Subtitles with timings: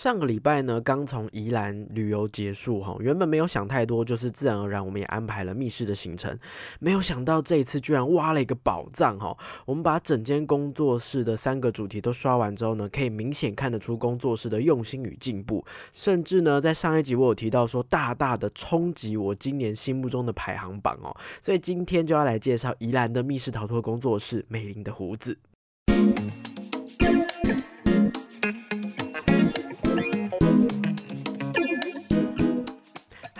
[0.00, 6.38] 上个礼拜呢，刚从宜兰旅游结束哈，原本没有想太多，就是自然而然我们也安排了密室的行程。
[6.78, 9.36] 没有想到这一次居然挖了一个宝藏哈！
[9.66, 15.62] 我们把整间工作室的三个主题都刷完之后呢，可以明显看得出工作室的用心与进步。
[15.92, 21.14] 甚至呢，在上一集我有提到说，大大的冲击我今年心目中的排行榜哦。
[21.42, 25.36] 所以今天就要来介绍宜兰的密室逃脱工作室美玲的胡子。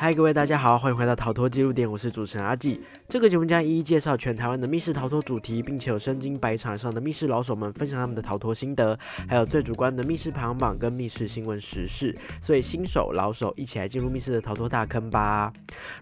[0.02, 2.80] 嗨，各位大家好，欢迎回到逃脱记录点，我是主持人阿纪。
[3.06, 12.16] 这个节目将一一介绍全台湾的密室逃脱主题，并且有身经百场上的密室老手们分享他们的逃脱心得，还有最主观的密室排行榜跟密室新闻时事。
[12.40, 15.52] 所以新手老手一起来进入密室的逃脱大坑吧。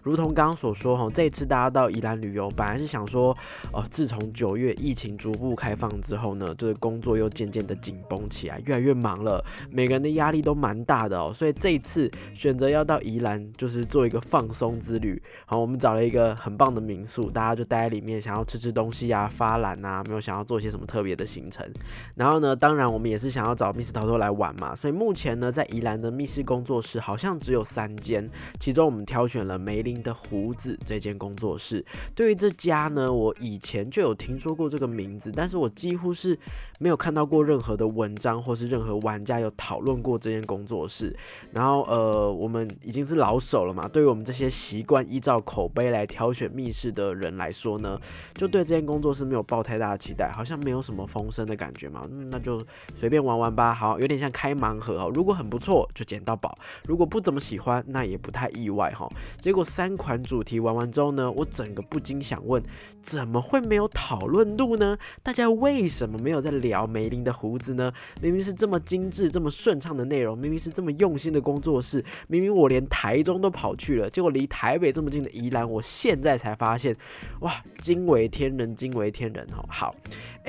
[0.01, 3.35] 如同刚刚所说，哈，这一次大家到宜兰旅游，本来是想说，
[3.73, 11.33] 哦，自从九月疫情逐步开放之后呢，就是工作又渐渐的紧绷起来，越来越忙了，每个人的压力都蛮大的哦。
[11.35, 13.88] 所以这一次选择要到宜兰，就是。
[13.89, 21.67] 做一个放松之旅，好，我们找了一个很棒的民宿，大家就待在里面，想要吃吃东西啊，发懒啊，没有想要做些什么特别的行程。
[22.15, 31.83] 然后呢，当然我们也是想要找密室逃脱来玩嘛，所以目前呢，在宜兰的密室工作室好像只有三间，其中我们挑选了梅林的胡子这间工作室。
[32.13, 36.37] 对于这家呢，我以前就有听说过这个名字，但是我几乎是
[36.79, 41.15] 没有看到过任何的文章或是任何玩家有讨论过这间工作室。
[41.51, 43.78] 然后呃，我们已经是老手了嘛。
[43.79, 47.99] 啊对于我们这些习惯依照口碑来挑选密室的人来说呢，
[48.35, 52.61] 就对这件工作室没有抱太大的期待，好像没有什么风声的感觉嘛，那就
[52.93, 53.73] 随便玩玩吧。
[53.73, 59.07] 好，有点像开盲盒哦，如果很不错就捡到宝，如果不怎么喜欢，那也不太意外哈。
[59.39, 62.61] 结果三款主题玩完之后呢，我整个不禁想问，
[63.01, 64.97] 怎么会没有讨论度呢？
[65.23, 67.91] 大家为什么没有在聊梅林的胡子呢？
[68.21, 73.75] 明明是这么精致、这么顺畅的内容，明明是这么用心的工作室，明明我连台中都跑。
[73.79, 76.93] 去了，结果离台北这么近的宜兰，我现在才发现，
[77.39, 79.63] 哇，惊为天人，惊为天人哦。
[79.69, 79.95] 好，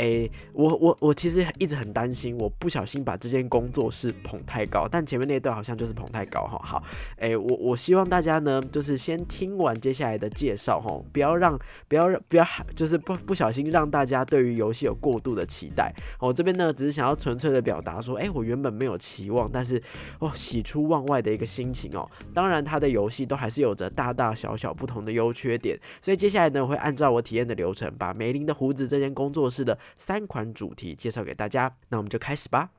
[0.01, 6.61] 诶，我我我其实一直很担心，我不小心把这间工作室捧太高，但前面那一段好像就是捧太高哈。
[6.65, 6.83] 好，
[7.17, 12.45] 诶，我我希望大家呢，就是先听完接下来的介绍哈，不要让不要让不要
[12.75, 15.95] 就是不不小心让大家对于游戏有过度的期待。
[16.19, 19.83] 我这边呢，只是想要纯粹的表达说，诶，我原本没有期望，但是
[20.19, 22.11] 哦，喜出望外的一个心情哦。
[22.35, 23.21] 当然，它的游戏。
[23.31, 31.77] 都还是有着大大小小不同的优缺点，所以接下来呢，我会按照我体验的流程，把梅林的胡子这间工作室的三款主题介绍给大家。
[31.89, 32.71] 那我们就开始吧。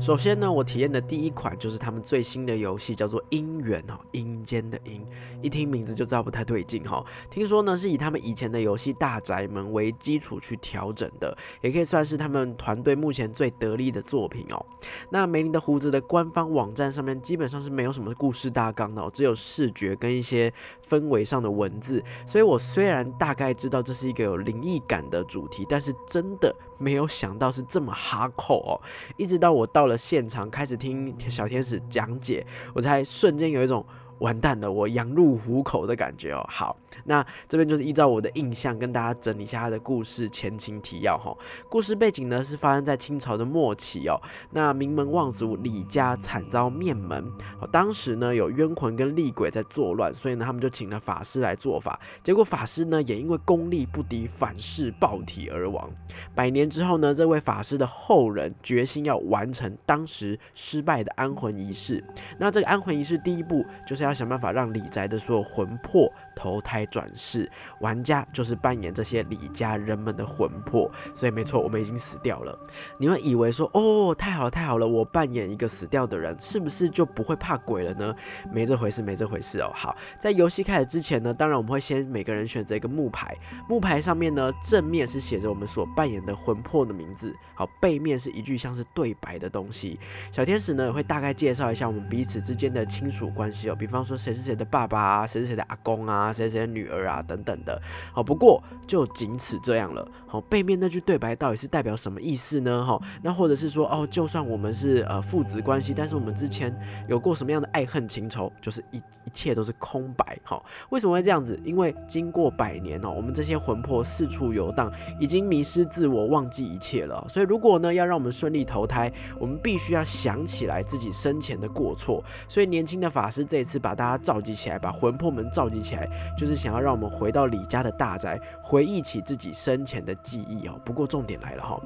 [0.00, 5.04] 首先呢，我体验的第一款就是他们最新的游戏，叫做《姻缘》哦，阴间的阴，
[5.40, 7.04] 一听名字就知道不太对劲哈。
[7.30, 14.66] 听说呢是以他们以前的游戏《大宅门》为基础去调整的，也可以算是他们团队目前最得力的作品哦。
[15.10, 20.52] 那梅林的胡子的官方网站上面基本上是没有什么故事大纲的，哦，只有视觉跟一些
[20.86, 22.02] 氛围上的文字。
[22.26, 28.80] 所以我虽然大概知道这是一个有灵异感的主题，但是真的没有想到是这么哈扣哦。
[29.16, 29.96] 一直到我到了。
[29.96, 33.84] 现场开始听小天使讲解，我才瞬间有一种。
[34.24, 36.42] 完蛋了，我羊入虎口的感觉哦。
[36.48, 36.74] 好，
[37.04, 41.36] 那这边就是依照我的印象跟大家整理一下他的故事前情提要哈。
[41.68, 44.18] 故事背景呢是发生在清朝的末期哦。
[44.50, 47.30] 那名门望族李家惨遭灭门，
[47.70, 52.00] 当时呢有冤魂跟厉鬼在作乱，所以呢他们就请了法师来做法。
[52.22, 55.90] 结果法师呢也因为功力不敌，反噬爆体而亡。
[56.34, 62.02] 百年之后呢，这位法师的后人决心要完成当时失败的安魂仪式。
[62.38, 64.04] 那这个安魂仪式第一步就是。
[64.04, 67.50] 要想办法让李宅的所有魂魄投胎转世，
[67.80, 72.58] 玩家就是扮演这些李家人们的魂魄，所以没错，我们已经死掉了。
[72.98, 78.14] 你会以为说，哦，太好了，太好了，我扮演一个死掉的人，是不是就不会怕鬼了呢？
[78.52, 79.72] 没这回事，没这回事哦。
[79.74, 83.34] 好，在游戏开始之前呢，当然我们会先每个人选择一个木牌，
[83.66, 89.98] 木牌上面呢，正面是写着我们所扮演的魂魄的名字，好，背面是一句像是对白的东西。
[90.30, 93.94] 小天使呢会大概介绍一下我们彼此之间的亲属关系哦，比方。
[93.94, 97.80] 比方说谁是谁的爸爸啊，谁是谁的阿公啊，谁谁女儿啊，等等的。
[98.12, 100.06] 好，不过就仅此这样了。
[100.26, 102.84] 好，背面那句对白到底是代表什么意思呢？
[102.84, 106.76] 哈，那或者是说，哦，就算我们是呃父子关系，但是我们之前
[107.08, 110.36] 有过什么样的爱恨情仇，就是一一切都是空白。
[110.42, 111.60] 好，为什么会这样子？
[111.64, 117.24] 因为经过百年哦，我们这些魂魄四处游荡，已经迷失自我，忘记一切了。
[117.28, 122.24] 所以如果呢要让我们顺利投胎，我们必须要想起来自己生前的过错。
[122.48, 123.78] 所以年轻的法师这一次。
[123.84, 130.80] 把大家召集起来，把魂魄们召集起来，就是想要让我们回到李家的大宅，回忆起自己生前的记忆哦。
[130.84, 131.80] 不过重点来了哈，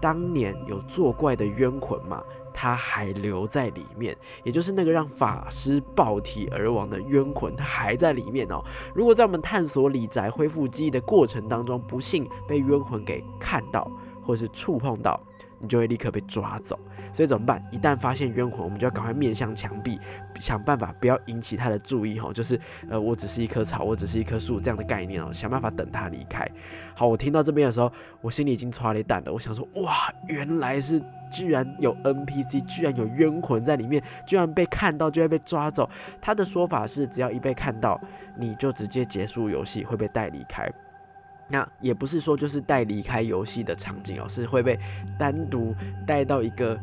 [0.00, 2.22] 当年有作怪的冤魂嘛。
[2.58, 8.64] 他还留在里面，也就是那个让法师爆体而亡的冤魂，他还在里面哦。
[8.94, 13.86] 如果在我们探索李宅恢复记忆的过程当中，不幸被冤魂给看到，
[14.24, 15.20] 或是触碰到。
[15.58, 16.78] 你就会立刻被抓走，
[17.12, 17.64] 所以怎么办？
[17.70, 19.98] 一旦发现冤魂，我们就要赶快面向墙壁，
[20.38, 22.32] 想办法不要引起他的注意哈。
[22.32, 26.46] 就是呃，我只是一棵草，我只是一棵树这样的概念哦，想办法等他离开。
[26.94, 29.32] 好，我听到这边的时候，我心里已经抓了一弹了。
[29.32, 31.00] 我想说，哇，原来是
[31.32, 35.88] 居然有 NPC，居然有冤魂在里面，居然被看到就会被抓走。
[36.20, 38.00] 他的说法是，只要一被看到，
[38.36, 40.70] 你就直接结束游戏，会被带离开。
[41.48, 44.78] 那也不是说就是带离开游戏的场景哦，是会被
[45.18, 45.74] 单独
[46.06, 46.78] 带到一个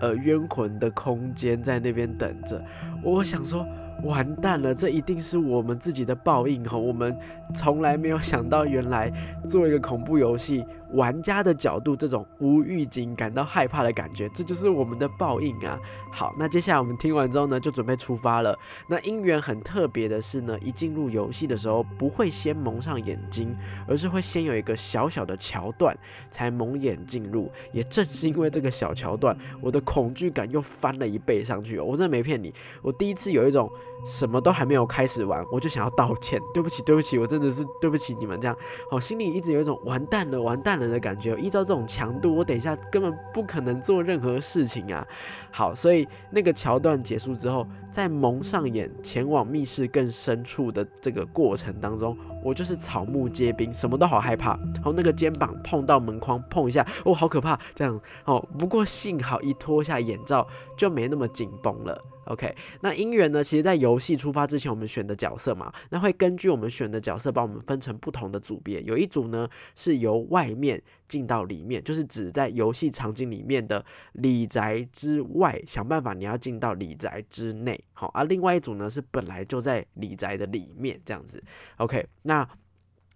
[0.00, 2.64] 呃冤魂的空间，在那边等着。
[3.02, 3.66] 我想说。
[4.04, 6.76] 完蛋了，这一定是我们自己的报应哈！
[6.76, 7.16] 我们
[7.54, 9.12] 从来没有想到，原来
[9.48, 15.78] 做一个恐怖游戏，玩家的角度这种无预警感到害怕的感觉，这就是我们的报应啊！
[16.12, 18.56] 好，那接下来我们听完之后呢，就准备出发了。
[18.88, 23.54] 那姻缘很特别的是呢，一进入游戏的时候，不会先蒙上眼睛，
[23.88, 25.96] 而是会先有一个小小的桥段
[26.30, 27.50] 才蒙眼进入。
[27.72, 31.80] 也正是因为这个小桥段，我的恐惧感又翻了一倍上去。
[31.80, 33.68] 我真的没骗你，我第一次有一种。
[34.04, 38.56] 什么都还没有开始玩，我就想要道歉， 对不起，对不起，我真的是对不起你们这样，
[38.90, 41.36] 好，心里一直有一种完蛋了，完蛋了的感觉。
[41.36, 45.06] 依照这种强度，我等一下根本不可能做任何事情啊。
[45.50, 54.56] 好，所以那个桥段结束之后，在蒙上眼前往密室更深处的这个过程当中，我就是草木皆兵，什么都好害怕。
[54.74, 58.46] 然后那个肩膀碰到门框，碰一下，哦，好可怕，这样哦。
[58.58, 60.46] 不过幸好一脱下眼罩
[60.76, 62.04] 就没那么紧绷了。
[62.28, 63.42] OK，那姻缘呢？
[63.42, 68.82] 其实，在游戏出发之前，我们选的角色嘛，那会根据我们选的角色，把我们分成不同的组别。
[68.82, 73.82] 有一组呢，是由外面进到里面，就是指在游戏场景里面的
[74.12, 77.82] 里宅之外，想办法你要进到里宅之内。
[77.94, 81.42] 好，而另外一组呢，是本来就在里宅的里面，这样子。
[81.78, 82.46] OK，那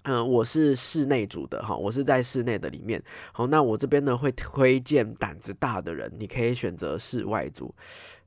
[0.05, 3.03] 嗯，我是室内组的哈，我是在室内的里面。
[3.33, 7.75] 好，那我这边呢，会推荐胆子大的人，你可以选择室外组。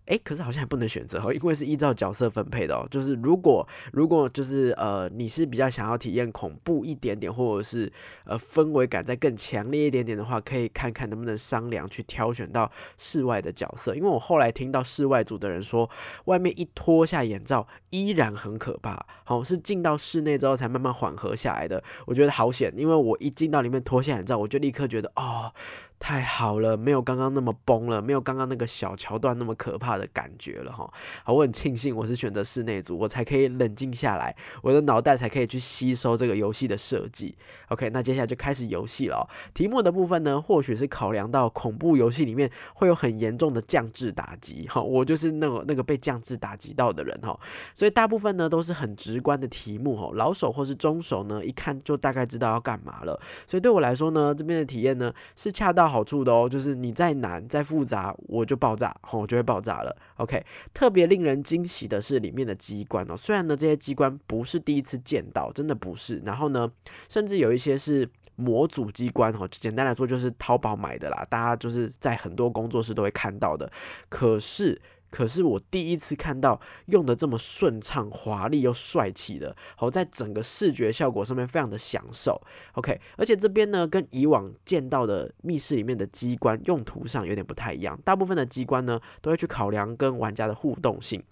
[0.06, 2.88] 哎，可是好像还不能选择哦，因为是依照角色分配的哦。
[2.92, 7.92] 就是如果如果就是呃，你是比较想要体验恐怖一点点，或者是
[8.25, 13.96] 呃氛围感再更强烈一点点的话，可以看看能不能商量去挑选到室外的角色。
[13.96, 15.90] 因为我后来听到室外组的人说，
[16.25, 21.84] 外面一脱下眼罩依然很可怕，好是进到室内之后才慢慢缓和下来的。
[22.06, 25.52] 我觉得好险，因为我一进到里面脱下眼罩，我就立刻觉得哦。
[25.97, 30.88] 太好了，没有刚刚那么崩了，没有刚刚那个小桥段那么可怕的感觉了哈。
[31.24, 37.36] 好，我很庆幸我是选择室内组，我才可以冷静下来，我的脑袋才可以去吸收这个游戏的设计。
[37.69, 39.27] OK，那接下来就开始游戏了。
[39.53, 47.39] 题目的部分呢，或许是考量到恐怖游戏里面会有很严重的降智打击哈，我就是那个那个被降智打击到的人哈，
[47.74, 53.19] 所以大部分呢都是很直观的题目哈，老手或是中手呢一看就大概知道要干嘛了。
[53.47, 55.84] 所以对我来说呢，这边的体验呢是恰到。
[55.87, 59.95] 好处的哦，就是你再难再复杂，我就爆炸，吼，我就会爆炸了。
[60.17, 66.21] OK，特别令人惊喜的是里面的机关哦，虽然呢这些机关不是第一次见到，真的不是。
[66.25, 66.71] 然后呢，
[67.09, 73.71] 甚至有一些是模组机关哦，简单来说就是淘宝买的啦，大家就是在很多工作室都会看到的。
[74.09, 74.81] 可是。
[75.15, 82.42] 可是我第一次看到用的这么顺畅、华丽又帅气的，好，在整个视觉效果上面非常的享受。
[82.73, 87.97] OK，而且这边呢，跟以往见到的密室里面的机关用途上有点不太一样。
[88.04, 91.23] 大部分的机关呢，都会去考量跟玩家的互动性，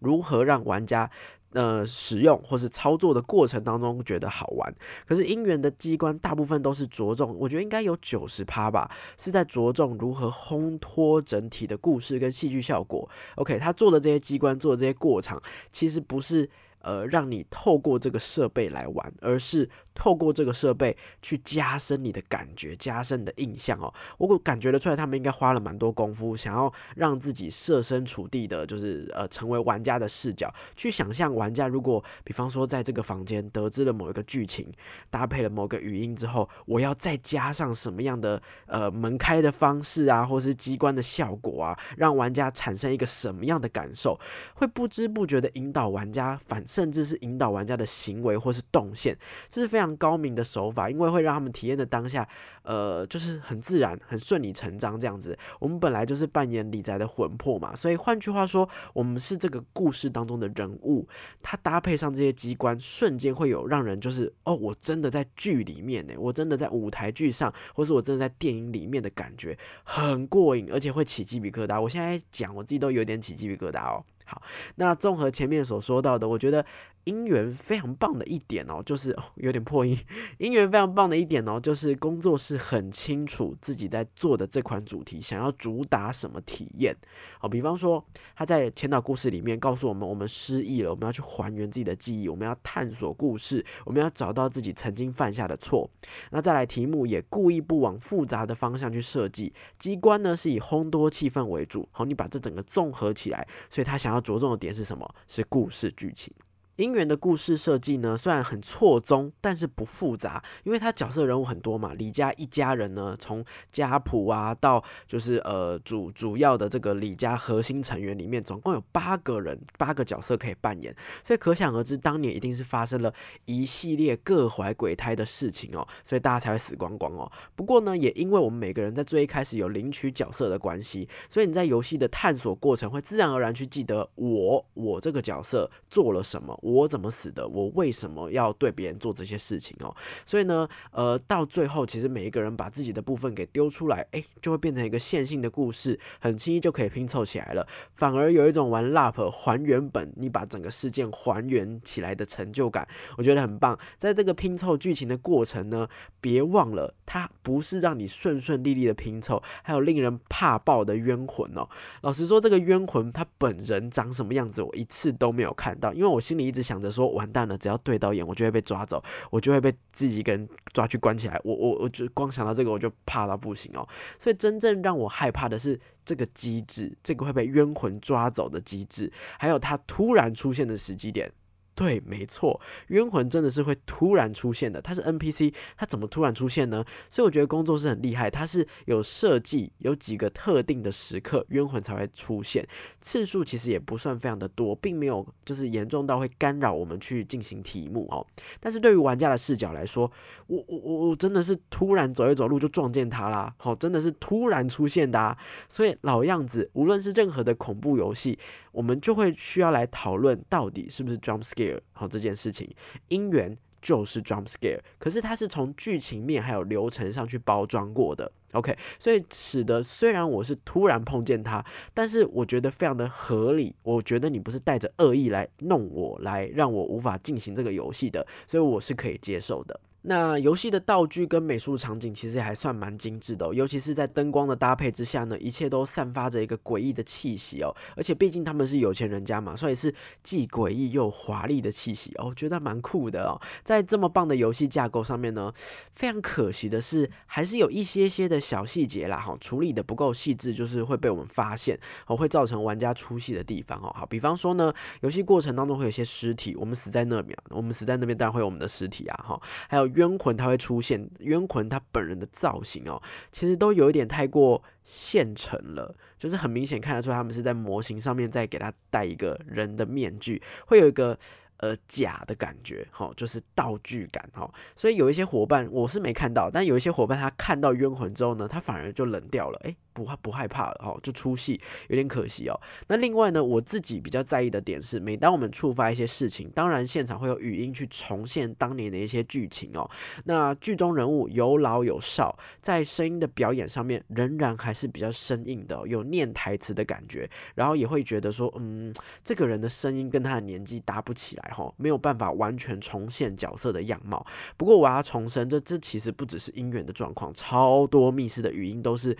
[0.00, 1.10] 如何让玩家。
[1.52, 4.74] 呃，使用或是操作的过程当中觉得好玩，
[5.06, 13.08] 可是姻缘的机关大部分都是着重，我觉得应该有九十趴吧，是在着重如何烘托整体的故事跟戏剧效果。
[13.36, 16.48] OK，他做的这些机关，做的这些过场，其实不是。
[16.82, 23.92] 呃，让你透过这个设备来玩，而是透过这个设备去加深你的感觉，加深你的印象哦。
[24.18, 34.72] 我感觉得出来，他们应该花了蛮多功夫，想要让自己设身处地的，就是呃，成为玩家的视角，去想象玩家如果，比方说在这个房间得知了某一个剧情，
[35.08, 44.18] 搭配了某个语音之后，我要再加上什么样的呃门开的方式啊，或是机关的效果啊，让玩家产生一个什么样的感受，
[44.54, 46.60] 会不知不觉的引导玩家反。
[46.72, 49.14] 甚至是引导玩家的行为或是动线，
[49.46, 52.26] 这是非常高明的手法，因为会让他们体验的当下，
[52.62, 55.38] 呃，就是很自然、很顺理成章这样子。
[55.60, 61.06] 我们本来就是扮演李宅的魂魄嘛，所以换句话说，我们是这个故事当中的人物，
[61.42, 71.78] 它搭配上这些机关，瞬间会有让人就是哦，我真的在剧里面呢，我真的在舞台剧上，或是我真的在电影里面的感觉，很过瘾，而且会起鸡皮疙瘩。
[71.78, 74.02] 我现在讲，我自己都有点起鸡皮疙瘩哦。
[74.32, 74.40] 好，
[74.76, 76.64] 那综合前面所说到的，我觉得。
[77.04, 79.96] 姻缘非常棒的一点哦，就是有点破音。
[80.38, 86.96] 姻缘非常棒的一点哦，就是工作室很清楚自己在做的这款主题想要主打什么体验。
[87.38, 88.04] 好，比方说
[88.36, 95.90] 他在前导故事里面告诉我们，我们失忆了，我们要去还原自己的记忆，我们要探索故事，我们要找到自己曾经犯下的错。
[96.30, 101.88] 那再来题目也故意不往复杂的方向去设计，机关呢是以烘托气氛为主。
[101.90, 105.14] 好，你把这整个综合起来，所以他想要着重的点是什么？
[105.26, 106.32] 是故事剧情。
[106.78, 111.92] 姻缘的故事设计呢，虽然很错综，但是不复杂，因为他角色人物很多嘛。
[111.92, 123.12] 李家一家人呢，从家谱啊到就是呃主主要的这个李家核心成员里面，总共有八个人，八个角色可以扮演，所以可想而知，当年一定是发生了
[123.44, 127.30] 一系列各怀鬼胎的事情哦，所以大家才会死光光哦。
[127.54, 136.58] 不过呢，也因为我们每个人在最一开始有领取角色的关系，所以你在游戏的探索过程会自然而然去记得我我这个角色做了什么。
[136.62, 137.46] 我怎么死的？
[137.48, 139.94] 我为什么要对别人做这些事情哦？
[140.24, 147.66] 所以呢，呃，到最后，其实每一个人把自己的部分给丢出来，哎，就会变成一个线性的故事，很轻易就可以拼凑起来了。
[147.92, 152.86] 反而有一种玩 LAP 还原本，你把整个事件还原起来的成就感，
[153.18, 153.76] 我觉得很棒。
[153.98, 155.88] 在这个拼凑剧情的过程呢，
[156.20, 161.68] 别忘了，它不是让你顺顺利利的拼凑，还有令人怕爆的冤魂哦。
[162.02, 166.51] 老实说，这个冤魂他本人长什么样子，我一次都没有看到，因为我心里。
[166.52, 171.40] 一直想着说完蛋了，只要对到眼，我就会被抓走，我就会被自己一个人抓去关起来。
[171.44, 173.88] 我我我就光想到这个，我就怕到不行哦。
[174.18, 181.32] 所以真正让我害怕的是这个机制，这个会被冤魂抓走的机制，还有它突然出现的时机点。
[181.74, 184.80] 对，没错，冤魂真的是会突然出现的。
[184.82, 186.84] 它是 NPC，它怎么突然出现呢？
[187.08, 192.68] 所以我觉得工作室很厉害，它是有设计，有几个特定的时刻，冤魂才会出现。
[193.00, 198.26] 次数其实也不算非常的多，并没有就是严重到会干扰我们去进行题目哦。
[198.60, 200.10] 但是对于玩家的视角来说，
[200.48, 205.18] 我我我我真的是突然走一走路就撞见他啦，好，真的是突然出现的。
[205.18, 205.38] 啊。
[205.68, 208.38] 所以老样子，无论是任何的恐怖游戏，
[208.72, 211.80] 我们就会需要来讨论到底是不是 jump scare。
[211.92, 212.68] 好，这件事情
[213.08, 218.32] 因缘就是 jump scare，可是它是从剧情面还有流程上去包装过的。
[218.52, 221.64] OK，所以使得虽然我是突然碰见他，
[221.94, 223.74] 但是我觉得非常的合理。
[223.82, 229.80] 我觉得你不是带着恶意来弄我，来让我无法进行这个游戏的，所以我是可以接受的。
[230.02, 237.72] 那游戏的道具跟美术场景其实还算蛮精致的哦，尤其是在灯光的搭配之下呢，一切都散发着一个诡异的气息哦。
[237.96, 239.94] 而且毕竟他们是有钱人家嘛，所以是
[240.24, 243.40] 既诡异又华丽的气息哦，觉得蛮酷的哦。
[243.62, 245.52] 在这么棒的游戏架构上面呢，
[245.94, 251.78] 非常可惜的是，还是有一些些的小细节啦，哈，处理的不够细致，就是会被我们发现
[252.08, 253.94] 哦，会造成玩家出戏的地方哦。
[253.96, 259.91] 好，比方说呢，游戏过程当中会有些尸体，我们死在那边，我们死在那边当然会有我们的尸体啊，哈，还有。
[259.94, 271.18] 冤魂他会出现，冤魂他本人的造型哦，其实都有一点太过现成了，就是很明显看得出他们是在模型上面再给他戴一个人的面具，会有一个
[271.62, 279.74] 呃假的感觉，哈，就是道具感哈，所以有一些伙伴我是没看到，但有一些伙伴他看到冤魂之后呢，他反而就冷掉了，诶。
[279.94, 282.58] 不不害怕了哈，就出戏有点可惜哦。
[282.88, 289.90] 那另外呢，我自己比较在意的点是，每当我们触发一些事情，当然现场会有语音去重现当年的一些剧情哦。
[290.24, 304.26] 那剧中人物有老有少，在声音的表演上面仍然还是比较生硬的，有念台词的感觉，然后也会觉得说，嗯，这个人的声音跟他的年纪搭不起来哈，没有办法完全重现角色的样貌。
[304.56, 309.16] 不过我要重申，这这其实不只是音源的状况，超多密室的语音都是。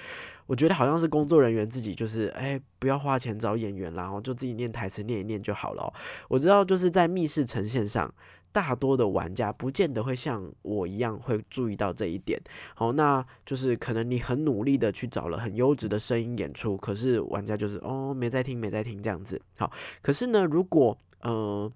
[0.47, 5.93] 我觉得好像是工作人员自己就是，哎，不要花钱找演员，然后就自己念台词念一念就好了。
[6.29, 8.13] 我知道就是在密室呈现上，
[8.51, 12.39] 大多的玩家不见得会像我一样会注意到这一点。
[12.75, 19.41] 好，那就是可能你很努力的去找了很优质的声音演出，可是玩家就是哦没在听没在听这样子。
[19.57, 19.73] 好，
[20.03, 21.73] 可是呢，如果呃，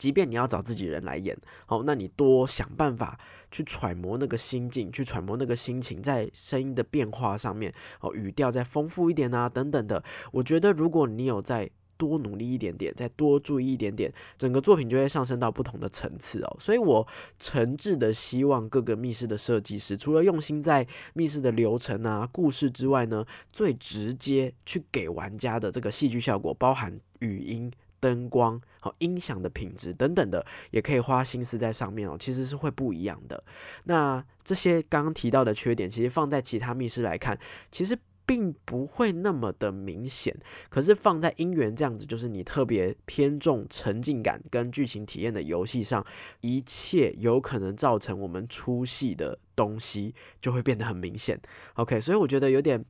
[0.00, 3.20] 即便你要找自己人来演，好，那你多想办法。
[3.52, 10.04] 去揣摩那个心境，去揣摩那个心情，在声音的变化上面，哦，语调再丰富一点啊，等等的。
[10.30, 16.56] 我觉得如果你有在多努力一点点，再多注意一点点，整个作品就会上升到不同的层次哦。
[16.60, 17.04] 所以我
[17.40, 27.72] 诚挚的希望各个密室的设计师，除了用心在密室的流程啊、故事之外呢，最直接去给玩家的这个戏剧效果，包含语音。
[28.02, 32.16] 灯光、好音响的品质等等的，也可以花心思在上面哦。
[32.18, 33.44] 其实是会不一样的。
[33.84, 37.38] 那这些刚刚提到的缺点，其实放在其他密室来看，
[37.70, 40.36] 其实并不会那么的明显。
[40.68, 46.04] 可是放在音源这样子，就是你特别偏重沉浸感跟剧情体验的游戏上，
[46.40, 51.40] 一切有可能造成我们出戏的东西，就会变得很明显。
[51.74, 52.84] OK，所以我觉得有点。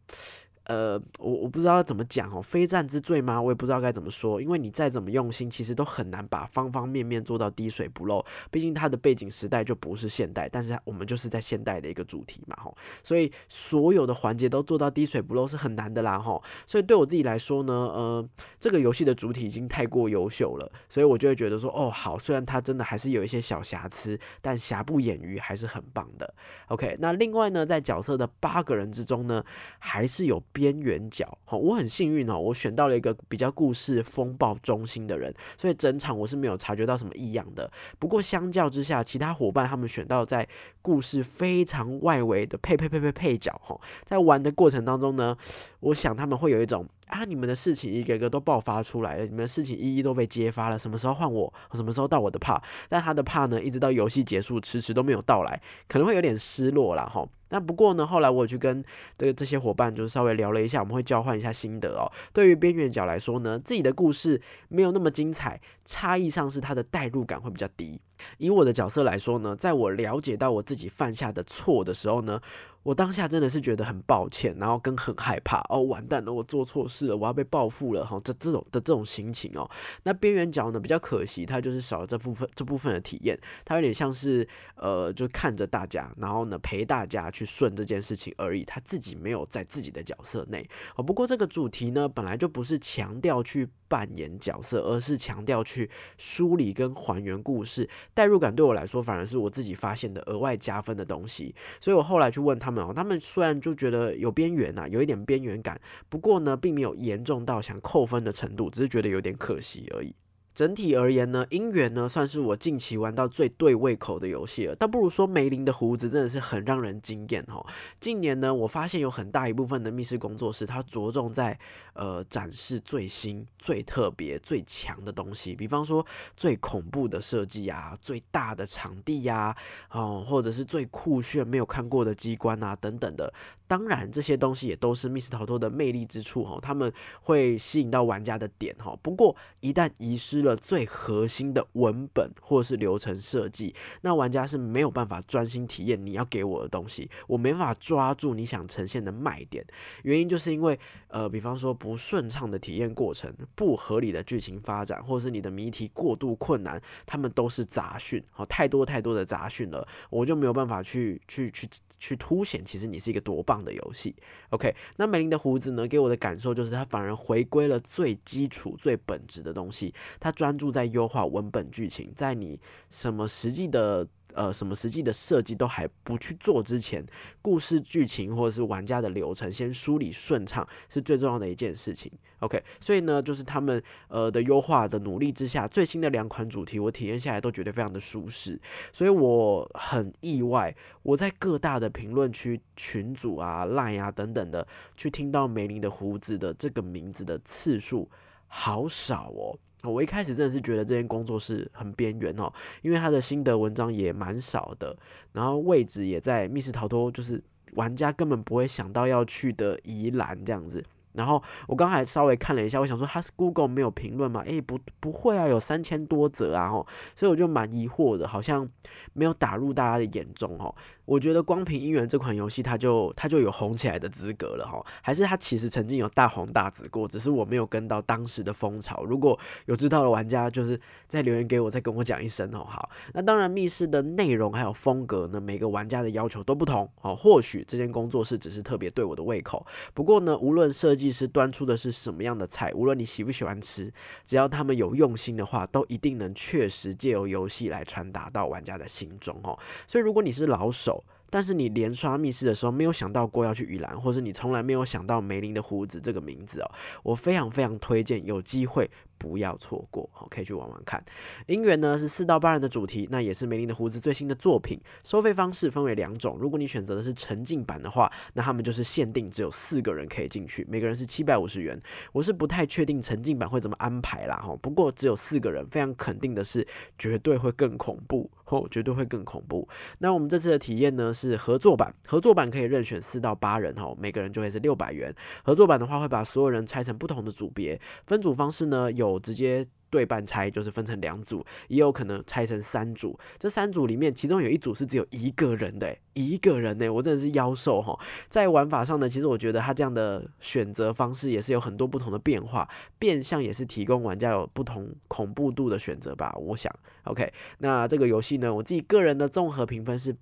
[0.71, 3.43] 呃，我我不知道怎么讲哦，非战之罪吗？
[3.43, 8.25] 我也不知道该怎么说，因为你再怎么用心，其实都很难把方方面面做到滴水不漏。
[8.53, 16.41] 毕竟它的背景时代就不是现代，但是我们就是在现代的一个主题嘛，吼，所以所有的环节都做到滴水不漏是很难的啦，吼。
[16.69, 18.29] 所以对我自己来说呢，呃，
[18.61, 26.33] 这个游戏的主体已经太过优秀了，所以我就会觉得说，哦，好，虽然它真的还是有一些小瑕疵，但瑕不掩瑜还是很棒的。
[26.69, 29.45] OK，那另外呢，在角色的八个人之中呢，
[29.81, 30.41] 还是有。
[30.61, 37.73] 边缘角，好，我很幸运哦，我选到了一个比较故事风暴中心的人，所以整场我是没有察觉到什么异样的。
[37.99, 40.47] 不过相较之下，其他伙伴他们选到在
[40.83, 45.35] 故事非常外围的配配配配配角，哈，在玩的过程当中呢，
[45.81, 46.87] 我想他们会有一种。
[47.11, 47.25] 啊！
[47.25, 50.79] 你们的事情一个个都爆发出来了，你们的事情一一都被揭发了。
[50.79, 51.53] 什么时候换我？
[51.75, 52.63] 什么时候到我的怕？
[52.89, 57.29] 但他的怕呢，一直到游戏结束，迟迟都没有到来，可能会有点失落了哈。
[57.51, 58.85] 那不过呢，后来我去跟
[59.19, 62.11] 这个这些伙伴就稍微聊了一下，我们会交换一下心得哦。
[62.33, 68.01] 对于边缘角来说呢，自己的故事没有那么精彩，差异上是他的代入感会比较低。
[68.39, 72.41] 以我的角色来说呢，在我了解到我自己犯下的错的时候呢。
[72.83, 79.71] 我当下真的是觉得很抱歉，然后跟很害怕哦，完蛋了，我做错事了，我要被报复了哈，这这种的这种心情哦。
[80.05, 91.03] 那边缘角呢比较可惜，它就是少了这部分这部分的体验，它有点像是呃，就看着大家，然后呢陪大家去顺这件事情而已，他自己没有在自己的角色内哦。
[91.03, 102.71] 不过这个主题呢本来就不是强调去扮演角色，而是强调去梳理跟还原故事，代入感对我来说反而是我自己发现的额外加分的东西，所以我后来去问他。
[102.71, 110.15] 们哦，他们虽然就觉得有边缘啊，有一点边缘感，不过呢，并没有严重到想扣分的程度，只是觉得有点可惜而已。
[110.61, 114.77] 整体而言呢，姻缘呢算是我近期玩到最对胃口的游戏了。
[114.77, 117.65] 倒不如说梅林的胡子真的是很让人惊艳哈。
[117.99, 121.59] 近年呢，我发现有很大一部分的密室工作室，它着重在
[121.95, 126.05] 呃展示最新、最特别、最强的东西，比方说
[126.37, 129.57] 最恐怖的设计啊，最大的场地呀，
[129.91, 133.33] 哦，或者是最酷炫、没有看过的机关啊等等的。
[133.67, 136.93] 当然，这些东西也都是密室逃脱的魅力之处哈，他们
[137.23, 138.99] 会吸引到玩家的点哈。
[139.01, 149.65] 不过，一旦遗失了最核心的文本或是流程设计，那玩家是没有办法专心体验你要给我的东西，我没办法抓住你想呈现的卖点。
[150.03, 150.77] 原因就是因为，
[151.09, 161.69] 呃，比方说不顺畅的体验过程、不合理的剧情发展，或是你的谜题过度困难，他们都是杂讯，好，太多太多的杂讯了，我就没有办法去去去
[162.01, 163.61] 去凸显，其实你是一个多棒。
[163.61, 164.17] 的游戏
[164.49, 165.87] ，OK，那美林的胡子呢？
[165.87, 169.93] 给我的感受就是，他反而回归了最基础、最本质的东西。
[170.33, 174.07] 专注在优化文本剧情，在你什么实际的。
[174.33, 177.05] 呃，什么实际的设计都还不去做之前，
[177.43, 182.13] 故事剧情或者是玩家的流程先梳理顺畅是最重要的一件事情。
[182.39, 188.57] OK，所以呢，就是他们呃的优化的努力之下，最新的两款主题我体验下来都觉得非常的舒适，
[188.93, 194.65] 所以我很意外，我在各大的评论区群组啊、Line 啊等等的，
[194.97, 198.09] 去听到梅林的胡子的这个名字的次数
[198.47, 199.59] 好少哦。
[199.85, 204.97] 我一开始真的是觉得这间工作室很边缘哦，因为他的心得文章也蛮少的，
[205.33, 207.43] 然后位置也在密室逃脱，就是
[207.75, 210.85] 玩家根本不会想到要去的宜兰这样子。
[211.13, 214.43] 然后我刚才稍微看了一下，我想说他是 Google 没有评论吗？
[214.47, 218.69] 诶，不不会啊，有三千多则啊吼，所以我就蛮疑惑的，好像
[219.13, 220.75] 没有打入大家的眼中哦。
[221.05, 229.03] 我觉得光凭《姻缘》这款游戏，它就它就有红起来的资格了哈，还是它其实曾经有大红大紫过，只是我没有跟到当时的风潮。
[229.05, 232.65] 如果有知道的玩家，就是在留言给我，再跟我讲一声哦。
[232.65, 237.13] 好，那当然密室的内容还有风格呢，每个玩家的要求都不同哦。
[237.17, 243.93] 或许这间工作室只是特别对我的胃口，不过呢，无论设计技师端出的是什么样的菜，无论你喜不喜欢吃，
[244.25, 249.59] 只要他们有用心的话，都一定能确实借由游戏来传达到玩家的心中哦。
[249.87, 256.71] 所以如果你是老手，但是你连刷密室的时候没有想到过要去雨兰，或是你从来没有想到梅林的胡子这个名字哦，
[257.03, 258.91] 我非常非常推荐，有机会。
[259.21, 261.05] 不要错过，好，可以去玩玩看。
[261.47, 264.81] 姻缘呢是四到八人的主题，那也是梅林的胡子最新的作品。
[265.05, 271.79] 收费方式分为两种，如果你选择的是沉浸版的话，那他们就是限定只有四个人可以进去，每个人是七百五十元。
[272.13, 274.57] 我是不太确定沉浸版会怎么安排啦，哈。
[274.63, 276.67] 不过只有四个人，非常肯定的是，
[276.99, 279.69] 绝对会更恐怖，哦，绝对会更恐怖。
[279.99, 285.15] 那我们这次的体验呢是合作版，合作版可以任选四到八人，哈，每个人就会是六百元。
[285.45, 289.10] 合作版的话会把所有人拆成不同的组别，分组方式呢有。
[289.11, 293.19] 我直接对半拆，就是分成两组，也有可能拆成三组。
[293.39, 297.99] 这三组里面，其中有一组是只有一个人的，一个人呢，我真的是妖兽哈。
[298.29, 302.69] 在玩法上呢，其实我觉得他这样的选择方式也是有很多不同的变化，
[302.99, 306.33] 变相也是提供玩家有不同恐怖度的选择吧。
[306.39, 306.73] 我想
[307.05, 310.17] ，OK，那这个游戏呢，我自己个人的综合评分是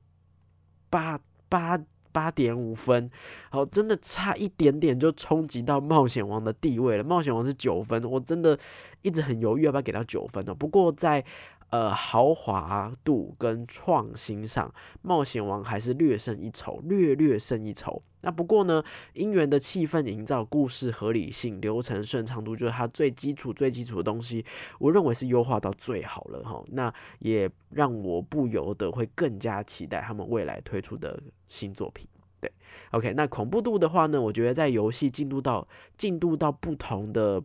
[0.88, 1.79] 八八。
[2.12, 3.11] 八点五分，
[3.51, 7.05] 好，真的差一点点就冲击到冒险王的地位了。
[7.05, 8.59] 冒险王是九分，我真的
[9.03, 10.55] 一直很犹豫要不要给到九分呢。
[10.55, 11.25] 不过在
[11.70, 18.02] 呃豪华度跟创新上，冒险王还是略胜一筹，略略胜一筹。
[18.22, 18.83] 那不过呢，
[19.14, 24.44] 姻缘的气氛营造、故事合理性、流程顺畅度，就是它最基础、最基础的东西，
[24.81, 26.62] 我认为是优化到最好了哈。
[26.72, 32.09] 那也让我不由得会更加期待他们未来推出的新作品。
[32.40, 32.50] 对
[32.90, 37.42] ，OK，那恐怖度的话呢，我觉得在游戏进度到进度到不同的。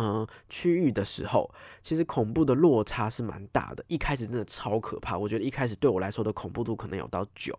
[0.00, 3.84] 嗯，区域的时候，其实恐怖的落差是蛮大的。
[3.88, 7.52] 一开始真的超可怕，我觉得一开始对我来说的恐怖度可能有到九，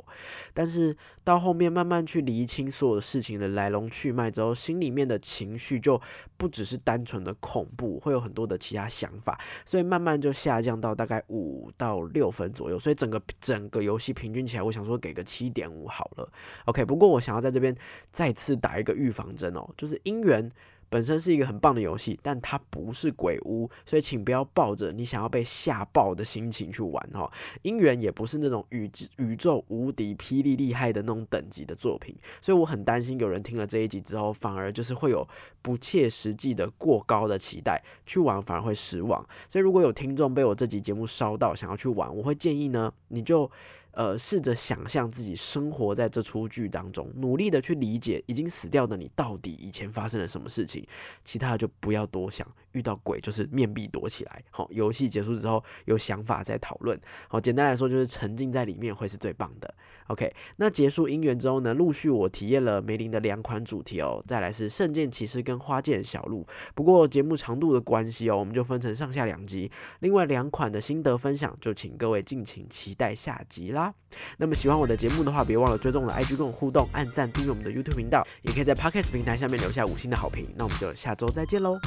[0.54, 6.02] 但是到后面慢慢去厘清所有事情的来龙去脉之后，心里面的情绪就
[6.38, 12.80] 不只是单纯的恐怖，会有很多的其他想法，所以慢慢就下降到大概五到六分左右。
[12.80, 16.32] 所以整个整个游戏平均起来，我想说给个七点五好了。
[16.68, 17.76] OK，不过我想要在这边
[18.14, 20.50] 再次打一个预防针哦，就是姻缘。
[20.90, 27.32] 本身是一个很棒的游戏，但它不是鬼屋，所以请不要抱着你想要被吓爆的心情去玩哈。
[27.64, 35.28] 姻缘也不是那种宇宇宙无敌霹雳厉害的那种等级的作品，所以我很担心有人听了这一集之后，反而就是会有
[35.62, 39.24] 不切实际的过高的期待去玩，反而会失望。
[39.48, 43.52] 所以如果有听众被我这集节目烧到，想要去玩，我会建议呢，你就。
[43.92, 50.86] 呃，试着想象自己生活在这出剧当中，努力的去理解已经死掉的你到底以前发生了什么事情，
[51.24, 52.48] 其他的就不要多想。
[52.74, 54.44] 遇到鬼就是面壁躲起来。
[54.52, 57.00] 好，游戏结束之后有想法再讨论。
[57.28, 59.74] 好，简单来说就是沉浸在里面会是最棒的。
[60.06, 66.46] OK，那结束姻缘之后呢，陆续我体验了梅林的两款主题哦，再来是圣剑骑士跟花剑小鹿。
[66.76, 69.72] 不过节目长度的关系哦，我们就分成上下两集。
[70.00, 73.94] 另外两款的心得分享，就请各位敬请期待下集啦啦。
[74.38, 80.46] 那么喜欢我的节目的话，别忘了追踪我的 IG 跟我互动，按赞订阅我们的 YouTube 频道，也可以在 Podcast 平台下面留下五星的好评。
[80.56, 81.80] 那我们就下周再见喽，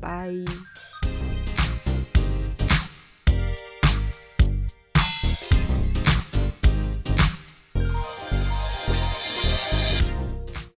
[0.00, 1.19] 拜。